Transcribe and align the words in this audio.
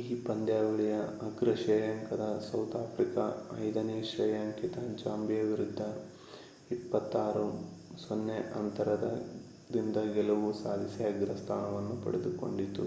ಈ 0.00 0.24
ಪಂದ್ಯಾವಳಿಯ 0.24 0.94
ಅಗ್ರ 1.26 1.50
ಶ್ರೇಯಾಂಕದ 1.54 2.24
ಸೌತ್ 2.46 2.74
ಆಫ್ರಿಕಾ 2.80 3.24
5ನೇ 3.60 3.98
ಶ್ರೇಯಾಂಕಿತ 4.10 4.74
ಜಾಂಬಿಯಾ 5.02 5.44
ವಿರುದ್ದ 5.50 5.84
26 6.72 7.46
-00 8.00 8.28
ಅಂತರದಿಂದ 8.60 9.96
ಗೆಲುವು 10.16 10.52
ಸಾಧಿಸಿ 10.64 11.02
ಅಗ್ರಸ್ಥಾನವನ್ನು 11.12 11.96
ಪಡೆದುಕೊಂಡಿತು 12.04 12.86